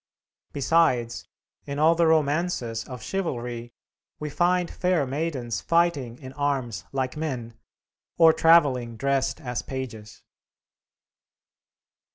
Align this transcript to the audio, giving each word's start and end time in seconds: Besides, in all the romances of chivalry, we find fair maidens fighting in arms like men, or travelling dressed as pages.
Besides, 0.51 1.27
in 1.67 1.77
all 1.77 1.93
the 1.93 2.07
romances 2.07 2.83
of 2.85 3.03
chivalry, 3.03 3.71
we 4.17 4.31
find 4.31 4.71
fair 4.71 5.05
maidens 5.05 5.61
fighting 5.61 6.17
in 6.17 6.33
arms 6.33 6.85
like 6.91 7.15
men, 7.15 7.53
or 8.17 8.33
travelling 8.33 8.97
dressed 8.97 9.39
as 9.41 9.61
pages. 9.61 10.23